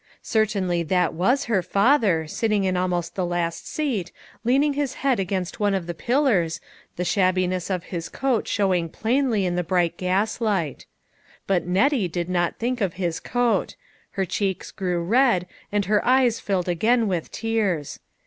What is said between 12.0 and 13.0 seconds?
did not think of